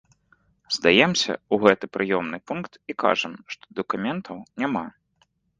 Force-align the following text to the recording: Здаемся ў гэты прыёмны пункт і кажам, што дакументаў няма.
Здаемся 0.77 1.33
ў 1.35 1.55
гэты 1.67 1.85
прыёмны 1.99 2.37
пункт 2.53 2.73
і 2.93 2.97
кажам, 3.07 3.33
што 3.57 3.63
дакументаў 3.81 4.35
няма. 4.65 4.85